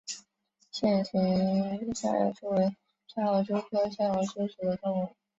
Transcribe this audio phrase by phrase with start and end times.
[0.71, 2.75] 肾形逍遥蛛为
[3.07, 5.15] 逍遥蛛科逍遥蛛属的动物。